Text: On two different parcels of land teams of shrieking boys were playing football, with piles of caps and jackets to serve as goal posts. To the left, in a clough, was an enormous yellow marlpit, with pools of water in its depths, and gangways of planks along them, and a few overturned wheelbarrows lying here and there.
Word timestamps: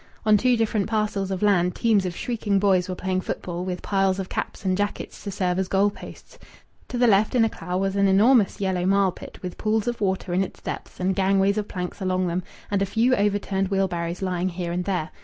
On 0.25 0.35
two 0.35 0.57
different 0.57 0.87
parcels 0.87 1.29
of 1.29 1.43
land 1.43 1.75
teams 1.75 2.07
of 2.07 2.15
shrieking 2.17 2.57
boys 2.57 2.89
were 2.89 2.95
playing 2.95 3.21
football, 3.21 3.63
with 3.63 3.83
piles 3.83 4.17
of 4.17 4.29
caps 4.29 4.65
and 4.65 4.75
jackets 4.75 5.23
to 5.23 5.29
serve 5.29 5.59
as 5.59 5.67
goal 5.67 5.91
posts. 5.91 6.39
To 6.87 6.97
the 6.97 7.05
left, 7.05 7.35
in 7.35 7.45
a 7.45 7.49
clough, 7.51 7.77
was 7.77 7.95
an 7.95 8.07
enormous 8.07 8.59
yellow 8.59 8.83
marlpit, 8.87 9.39
with 9.43 9.59
pools 9.59 9.87
of 9.87 10.01
water 10.01 10.33
in 10.33 10.43
its 10.43 10.59
depths, 10.59 10.99
and 10.99 11.15
gangways 11.15 11.59
of 11.59 11.67
planks 11.67 12.01
along 12.01 12.25
them, 12.25 12.41
and 12.71 12.81
a 12.81 12.85
few 12.87 13.13
overturned 13.15 13.67
wheelbarrows 13.67 14.23
lying 14.23 14.49
here 14.49 14.71
and 14.71 14.85
there. 14.85 15.11